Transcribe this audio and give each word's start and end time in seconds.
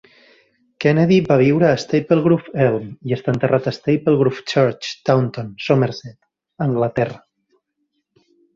Kennedy 0.85 1.19
va 1.31 1.35
viure 1.41 1.67
a 1.71 1.75
Staplegrove 1.83 2.53
Elm, 2.63 2.87
i 3.11 3.13
està 3.17 3.35
enterrat 3.35 3.69
a 3.71 3.75
Staplegrove 3.77 4.43
Church, 4.55 4.89
Taunton, 5.11 5.55
Somerset, 5.69 6.19
Anglaterra. 6.69 7.23